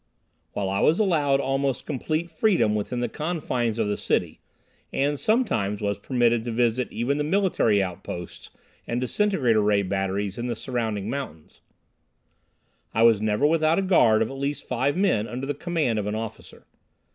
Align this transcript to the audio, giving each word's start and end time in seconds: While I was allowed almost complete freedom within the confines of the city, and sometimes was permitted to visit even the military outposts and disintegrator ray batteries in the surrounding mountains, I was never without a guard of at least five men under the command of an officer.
While 0.53 0.67
I 0.67 0.79
was 0.79 0.97
allowed 0.97 1.39
almost 1.39 1.85
complete 1.85 2.31
freedom 2.31 2.73
within 2.73 3.01
the 3.01 3.07
confines 3.07 3.77
of 3.77 3.87
the 3.87 3.95
city, 3.97 4.39
and 4.91 5.19
sometimes 5.19 5.79
was 5.79 5.99
permitted 5.99 6.43
to 6.45 6.51
visit 6.51 6.91
even 6.91 7.19
the 7.19 7.23
military 7.23 7.83
outposts 7.83 8.49
and 8.87 8.99
disintegrator 8.99 9.61
ray 9.61 9.83
batteries 9.83 10.39
in 10.39 10.47
the 10.47 10.55
surrounding 10.55 11.07
mountains, 11.07 11.61
I 12.95 13.03
was 13.03 13.21
never 13.21 13.45
without 13.45 13.77
a 13.77 13.83
guard 13.83 14.23
of 14.23 14.31
at 14.31 14.39
least 14.39 14.67
five 14.67 14.97
men 14.97 15.27
under 15.27 15.45
the 15.45 15.53
command 15.53 15.99
of 15.99 16.07
an 16.07 16.15
officer. 16.15 16.65